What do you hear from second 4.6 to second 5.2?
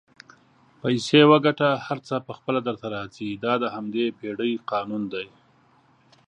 قانون